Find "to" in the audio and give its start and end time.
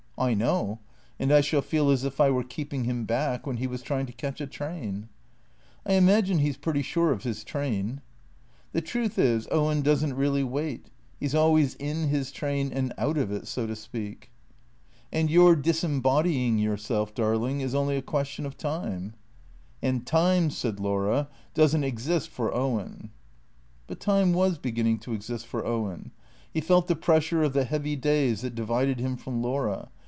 4.05-4.13, 13.65-13.75, 24.99-25.13